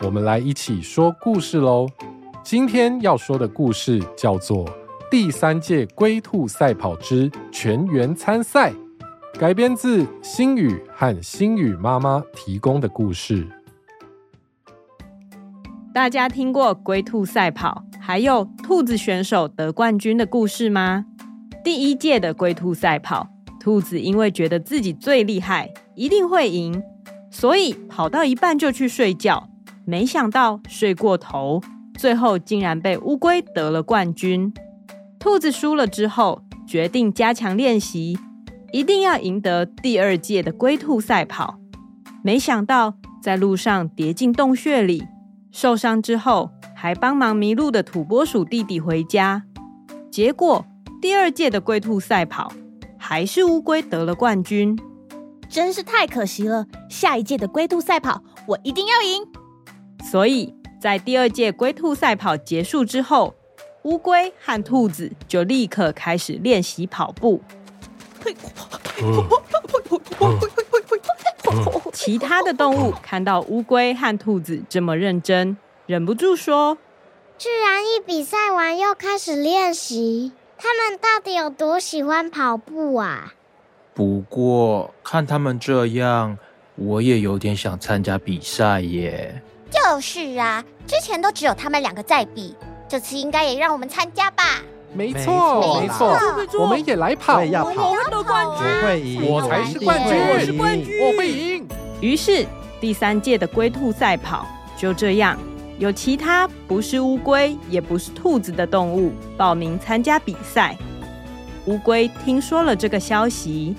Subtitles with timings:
[0.00, 1.88] 我们来一起说故事喽！
[2.42, 4.66] 今天要说的故事叫做
[5.10, 8.70] 《第三届龟兔赛跑之全员参赛》，
[9.38, 13.46] 改编自星宇和星宇妈妈提供的故事。
[15.94, 21.06] 大家听过龟兔赛跑，还有兔子选手得冠军的故事吗？
[21.62, 23.28] 第一届的龟兔赛跑，
[23.60, 26.82] 兔子因为觉得自己最厉害，一定会赢，
[27.30, 29.48] 所以跑到一半就去睡觉。
[29.86, 31.60] 没想到睡过头，
[31.98, 34.52] 最后竟然被乌龟得了冠军。
[35.18, 38.18] 兔子输了之后，决定加强练习，
[38.72, 41.58] 一定要赢得第二届的龟兔赛跑。
[42.22, 45.06] 没想到在路上跌进洞穴里，
[45.52, 49.44] 受伤之后还帮忙迷路的土拨鼠弟弟回家。
[50.10, 50.64] 结果
[51.02, 52.50] 第二届的龟兔赛跑
[52.96, 54.78] 还是乌龟得了冠军，
[55.50, 56.66] 真是太可惜了。
[56.88, 59.22] 下一届的龟兔赛跑，我一定要赢。
[60.10, 63.34] 所以在第二届龟兔赛跑结束之后，
[63.82, 67.42] 乌龟和兔子就立刻开始练习跑步。
[71.92, 76.78] 其他的动物看到乌龟和兔子这么认真，忍不住说
[77.38, 83.34] ：“居然一比赛完又开始练习，他们到底有多喜欢跑步啊？”
[83.94, 86.38] 不过看他们这样，
[86.76, 89.42] 我也有点想参加比赛耶。
[89.70, 92.54] 就是啊，之前都只有他们两个在比，
[92.88, 94.62] 这次应该也让我们参加吧？
[94.92, 96.16] 没错，没错，
[96.60, 101.68] 我们也来跑，我也要跑，我会得冠军，我会赢，我才是冠军，我是冠军，我会赢。
[102.00, 102.46] 于是
[102.80, 105.36] 第三届的龟兔赛跑就这样，
[105.78, 110.76] 有其他不是乌龟也不是兔子的动物报名参加比赛。
[111.66, 113.74] 乌龟听说了这个消息，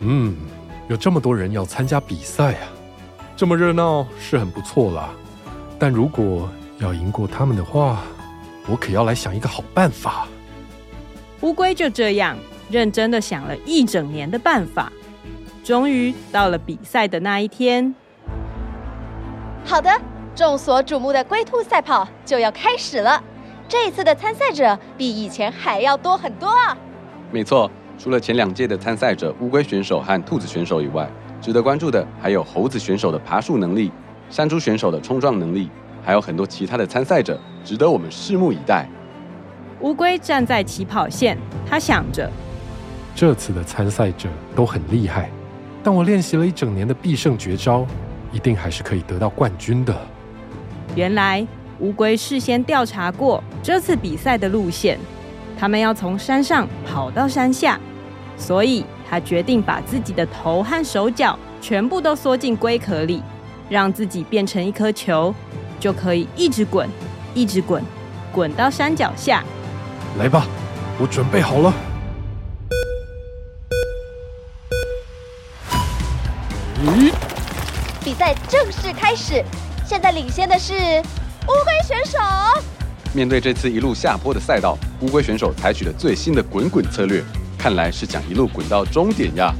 [0.00, 0.36] 嗯，
[0.88, 2.68] 有这么多人要参加比赛啊，
[3.36, 5.10] 这么热闹是很不错啦。
[5.78, 6.48] 但如果
[6.78, 8.02] 要赢过他们的话，
[8.68, 10.26] 我可要来想一个好办法。
[11.40, 12.36] 乌龟就这样
[12.70, 14.92] 认真的想了一整年的办法，
[15.64, 17.94] 终于到了比赛的那一天。
[19.64, 19.90] 好的，
[20.34, 23.22] 众所瞩目的龟兔赛跑就要开始了。
[23.68, 26.76] 这一次的参赛者比以前还要多很多啊！
[27.30, 31.08] 没错，除了前两届的参赛者乌龟选手和兔子选手以外，
[31.42, 33.90] 值得关注的还有猴子选手的爬树能力。
[34.30, 35.68] 山猪选手的冲撞能力，
[36.02, 38.88] 还有很多其他的参赛者，值得我们拭目以待。
[39.80, 41.36] 乌龟站在起跑线，
[41.68, 42.30] 他想着：
[43.14, 45.28] 这次的参赛者都很厉害，
[45.82, 47.84] 但我练习了一整年的必胜绝招，
[48.32, 49.94] 一定还是可以得到冠军的。
[50.94, 51.46] 原来
[51.80, 54.98] 乌龟事先调查过这次比赛的路线，
[55.58, 57.78] 他们要从山上跑到山下，
[58.38, 63.22] 所以他决定把自己的头和手脚全部都缩进龟壳里。
[63.68, 65.34] 让自己变成一颗球，
[65.78, 66.88] 就可以一直滚，
[67.34, 67.82] 一直滚，
[68.30, 69.42] 滚到山脚下。
[70.18, 70.46] 来吧，
[70.98, 71.72] 我准备好了。
[76.84, 77.12] 咦？
[78.04, 79.42] 比赛正式开始，
[79.86, 82.18] 现在领先的是乌龟选手。
[83.14, 87.22] 面对这次一路下坡的赛道，乌龟选手采取了最新的滚滚策略，
[87.62, 89.54] 看来是想一路滚到终点呀。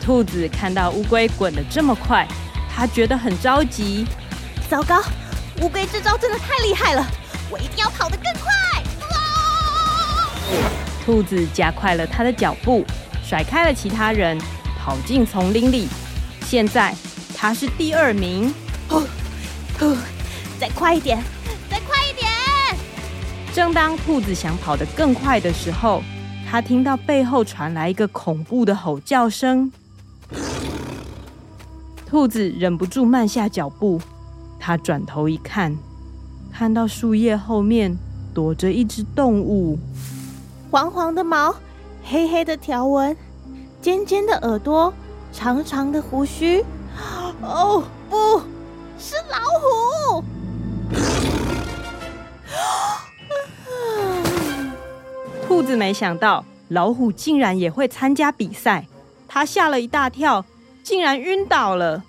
[0.00, 2.26] 兔子看到乌龟滚得这么快。
[2.74, 4.06] 它觉得很着急，
[4.70, 5.02] 糟糕！
[5.60, 7.06] 乌龟这招真的太厉害了，
[7.50, 8.82] 我一定要跑得更快！
[11.04, 12.86] 兔子加快了他的脚步，
[13.22, 14.38] 甩开了其他人，
[14.78, 15.86] 跑进丛林里。
[16.46, 16.94] 现在
[17.36, 18.54] 他是第二名。
[18.88, 19.00] 呼
[19.78, 19.94] 呼，
[20.58, 21.22] 再快一点，
[21.68, 22.30] 再快一点！
[23.52, 26.02] 正当兔子想跑得更快的时候，
[26.50, 29.70] 他听到背后传来一个恐怖的吼叫声。
[32.06, 34.00] 兔子忍不住慢下脚步，
[34.58, 35.76] 他转头一看，
[36.50, 37.94] 看到树叶后面
[38.32, 39.78] 躲着一只动物，
[40.70, 41.54] 黄黄的毛，
[42.02, 43.14] 黑黑的条纹，
[43.82, 44.90] 尖尖的耳朵，
[45.30, 46.64] 长长的胡须。
[47.42, 48.40] 哦，不
[48.98, 50.24] 是老虎！
[55.68, 58.86] 子没想到老虎竟然也会参加比赛，
[59.28, 60.42] 他吓了一大跳。
[60.82, 62.02] 竟然晕倒了！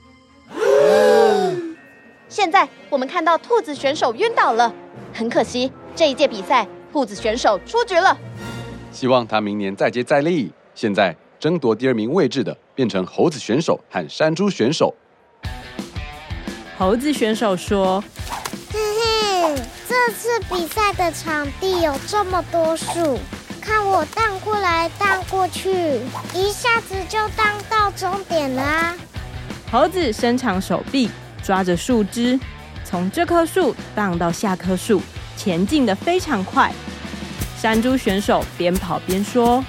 [2.29, 4.73] 现在我们看到兔子选手晕倒了，
[5.13, 8.17] 很可惜，这一届比赛兔子选手出局了。
[8.93, 10.49] 希望他明年再接再厉。
[10.73, 14.95] 现在争夺第二名位置的变成猴子选手和山猪选手。
[16.77, 18.01] 猴子选手说
[18.71, 19.55] ：“嘿嘿，
[19.89, 23.19] 这次比赛的场地有这么多树，
[23.59, 25.99] 看我荡过来荡过去，
[26.33, 28.95] 一下子就荡到终点啦！”
[29.71, 31.11] 猴子伸长手臂，
[31.43, 32.39] 抓着树枝，
[32.83, 35.01] 从这棵树荡到下棵树，
[35.37, 36.73] 前进的非常快。
[37.61, 39.63] 山猪选手边跑边说：“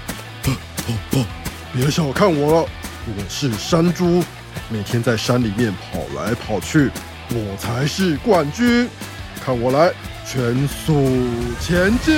[1.75, 2.69] 别小看我了，
[3.07, 4.23] 我是山猪，
[4.69, 6.91] 每天在山里面跑来跑去，
[7.31, 8.89] 我才是冠军。
[9.45, 9.93] 看我来，
[10.25, 10.95] 全速
[11.61, 12.15] 前进！”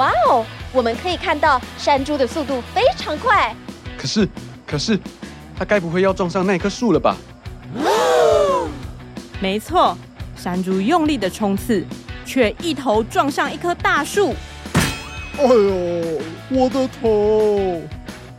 [0.00, 3.54] 哇哦，我们可以看到山猪的速度非常快。
[3.98, 4.26] 可是，
[4.66, 4.98] 可是，
[5.54, 7.14] 它该不会要撞上那棵树了吧？
[9.40, 9.94] 没错。
[10.34, 11.84] 山猪用力的冲刺，
[12.24, 14.34] 却一头撞上一棵大树。
[15.36, 17.82] 哎呦，我的头！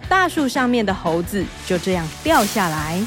[0.09, 2.99] 大树上面的猴子就这样掉下来。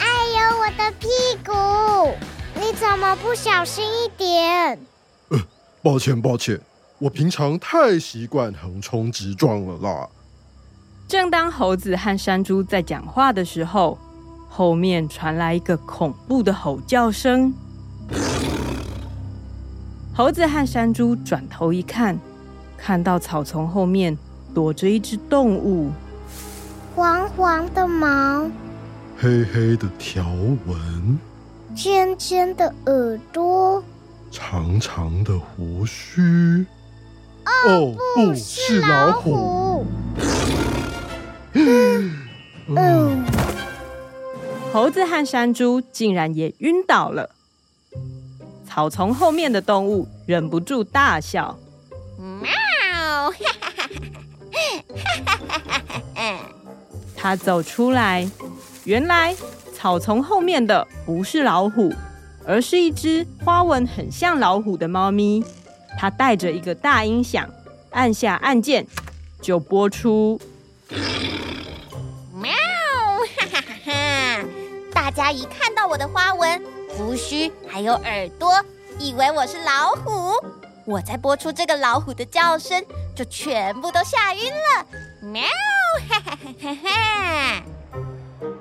[0.00, 1.06] 哎呦，我的屁
[1.46, 2.12] 股！
[2.56, 4.80] 你怎么不小心一点？
[5.28, 5.38] 呃，
[5.80, 6.60] 抱歉抱歉，
[7.02, 10.08] 我平常太习惯横冲直撞了啦。
[11.08, 13.98] 正当猴子和山猪在讲话的时候，
[14.48, 17.52] 后面传来一个恐怖的吼叫声。
[20.14, 22.16] 猴子和山猪转头一看，
[22.76, 24.16] 看到草丛后面
[24.54, 25.90] 躲着一只动物，
[26.94, 28.48] 黄黄的毛，
[29.18, 30.24] 黑黑的条
[30.68, 31.18] 纹，
[31.74, 33.82] 尖尖的耳朵，
[34.30, 36.64] 长长的胡须。
[37.44, 39.86] 哦，不是老虎！
[41.54, 42.10] 嗯，
[44.72, 47.30] 猴子和山猪竟然也晕倒了。
[48.66, 51.58] 草丛后面的动物忍不住大笑，
[52.18, 53.30] 喵！
[57.14, 58.26] 他走出来，
[58.84, 59.36] 原来
[59.74, 61.92] 草丛后面的不是老虎，
[62.46, 65.44] 而是一只花纹很像老虎的猫咪。
[66.02, 67.48] 它带着一个大音响，
[67.90, 68.84] 按下按键
[69.40, 70.36] 就播出。
[72.34, 72.50] 喵！
[73.36, 74.44] 哈哈哈哈
[74.92, 76.60] 大家一看到我的花纹。
[76.88, 78.52] 胡须还有耳朵，
[78.98, 80.32] 以为我是老虎。
[80.84, 82.84] 我在播出这个老虎的叫声，
[83.14, 84.86] 就全部都吓晕了。
[85.20, 85.44] 喵！
[86.08, 87.62] 哈哈哈哈！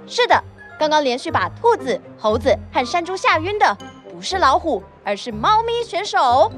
[0.05, 0.43] 是的，
[0.77, 3.75] 刚刚连续把兔子、猴子和山猪吓晕的，
[4.11, 6.51] 不是老虎，而是猫咪选手。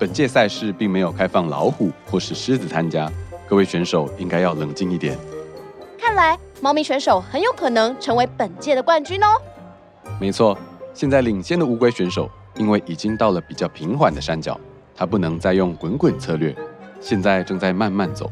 [0.00, 3.06] 本届赛事并没有开放老虎或是狮子参加，
[3.46, 5.18] 各位选手应该要冷静一点。
[5.98, 9.26] 看来猫咪选手很有可能成为本届的冠军哦。
[10.18, 10.56] 没错。
[10.94, 14.58] 现在领先的乌龟选手，因为已经到了比较平缓的山脚，
[14.96, 16.56] 他不能再用滚滚策略，
[16.98, 18.28] 现在正在慢慢走，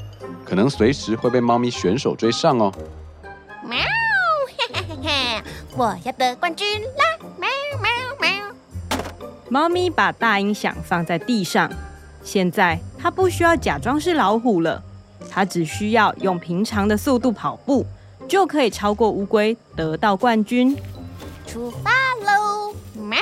[0.47, 2.73] 可能随时会被猫咪选手追上哦。
[3.63, 3.79] 喵！
[4.57, 5.43] 嘿嘿嘿，
[5.77, 7.27] 我要得冠军啦！
[9.51, 11.71] 猫咪把大音响放在地上，
[12.23, 14.83] 现在它不需要假装是老虎了，
[15.31, 17.87] 它只需要用平常的速度跑步，
[18.29, 20.77] 就可以超过乌龟，得到冠军。
[21.47, 21.91] 出发
[22.27, 22.75] 喽！
[22.95, 23.19] 喵！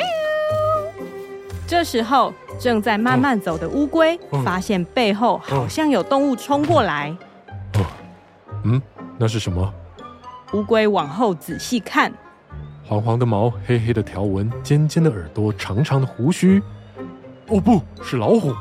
[1.64, 7.16] 这时候，正在慢慢走的乌龟发现背后好像有动物冲过来。
[7.74, 7.86] 哦，
[8.64, 8.82] 嗯，
[9.16, 9.72] 那是什么？
[10.52, 12.12] 乌龟往后仔细看，
[12.88, 16.62] 黄黄的毛，黑黑的条纹，尖尖的耳朵，长长的胡须。
[17.48, 18.54] 哦，不是老虎！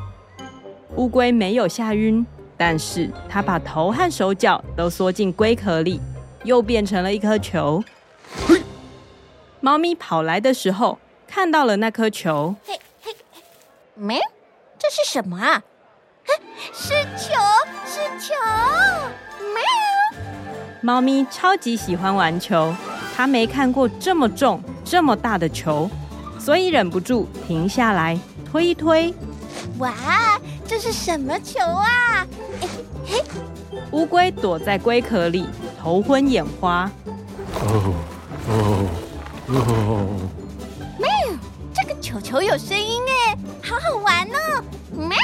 [0.96, 6.00] 乌龟没有吓晕，但是它把头和手脚都缩进龟壳里，
[6.42, 7.82] 又变成了一颗球。
[9.60, 12.56] 猫咪跑来的时候，看到了那颗球。
[12.64, 13.14] 嘿，嘿，
[13.94, 14.18] 没，
[14.76, 15.62] 这是什么啊？
[16.72, 17.32] 是球，
[17.84, 18.34] 是球！
[19.54, 20.20] 喵！
[20.80, 22.74] 猫咪超级喜欢玩球，
[23.16, 25.88] 它没看过这么重、这么大的球，
[26.38, 29.14] 所以忍不住停下来推一推。
[29.78, 32.26] 哇，这是什么球啊？
[32.60, 32.68] 嘿，
[33.06, 33.24] 嘿，
[33.92, 35.46] 乌龟躲在龟壳里，
[35.80, 36.90] 头昏眼花。
[37.54, 37.94] 哦
[38.50, 38.86] 哦。
[39.48, 40.06] 哦，
[40.98, 41.08] 喵！
[41.72, 44.64] 这个球球有声音哎，好好玩哦！
[44.92, 45.16] 喵！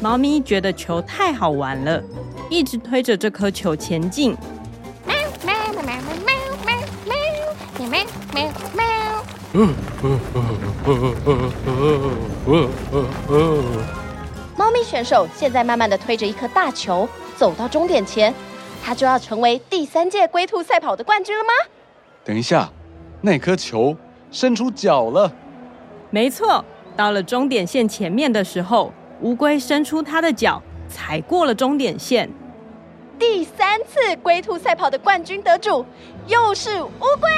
[0.00, 2.02] 猫咪觉得球太好玩了，
[2.48, 4.34] 一直推着这颗球前进。
[8.36, 8.84] 喵喵。
[9.54, 10.44] 嗯嗯嗯
[10.84, 11.50] 嗯嗯
[12.46, 13.86] 嗯嗯嗯。
[14.58, 18.34] 猫咪选手现在慢慢的推着一颗大球走到终点前，
[18.84, 21.50] 它就要成为第三届龟兔赛跑的冠军了吗？
[22.24, 22.70] 等一下，
[23.22, 23.96] 那颗球
[24.30, 25.32] 伸出脚了。
[26.10, 26.62] 没错，
[26.94, 32.28] 到了终点线前面的时候，乌龟伸出它的脚，踩过了终点线。
[33.18, 35.86] 第三次龟兔赛跑的冠军得主，
[36.26, 37.30] 又是乌龟。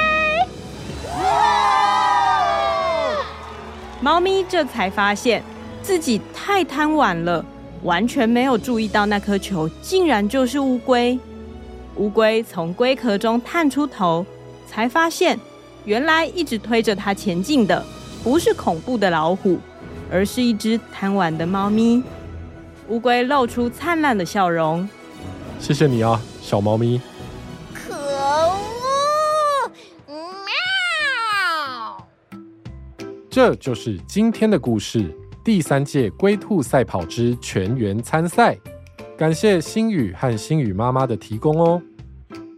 [4.01, 5.43] 猫咪这才发现
[5.81, 7.43] 自己太贪玩了，
[7.83, 11.17] 完全没有注意到那颗球竟然就是乌龟。
[11.97, 14.25] 乌龟从龟壳中探出头，
[14.65, 15.37] 才发现
[15.83, 17.85] 原来一直推着它前进的
[18.23, 19.59] 不是恐怖的老虎，
[20.09, 22.01] 而是一只贪玩的猫咪。
[22.87, 24.87] 乌龟露出灿烂的笑容。
[25.59, 27.01] 谢谢你啊，小猫咪。
[33.41, 38.57] 这就是今天的故事——第三届龟兔赛跑之全员参赛。
[39.17, 41.81] 感谢星宇和星宇妈妈的提供哦。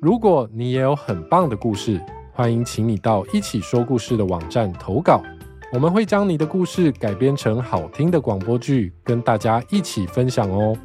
[0.02, 2.02] 如果你也有很棒的故事，
[2.34, 5.22] 欢迎请你到一起说故事的网站投稿，
[5.72, 10.76] 我们会将你的故事改编成好听的广播剧，跟大家一起分享哦。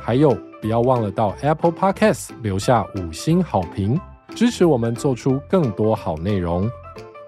[0.00, 0.34] 还有。
[0.62, 4.00] 不要忘了到 Apple Podcast 留下五星好评，
[4.34, 6.68] 支持我们做出更多好内容。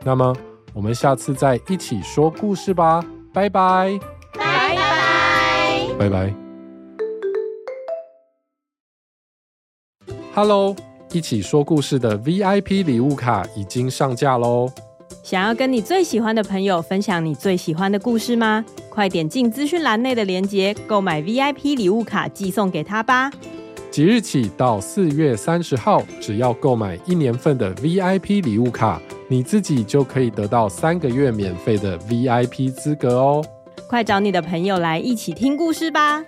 [0.03, 0.35] 那么，
[0.79, 3.99] 我们下次再一起说故事吧，拜拜，
[4.33, 6.35] 拜拜，拜拜。
[10.33, 10.77] Hello，
[11.11, 14.71] 一起说故事的 VIP 礼物卡已经上架喽！
[15.25, 18.65] 想要跟你最喜欢的朋友分享你最喜欢的故事吗？
[18.89, 23.33] 快点进资讯栏内的链接，购买 VIP 礼物卡寄送给他吧！
[23.91, 33.45] 即日起到四月三十号，只要购买一年份的 VIP 礼物卡，你自己就可以得到三个月免费的 VIP 资格哦！
[33.87, 36.25] 快找你的朋友来一起听故事吧！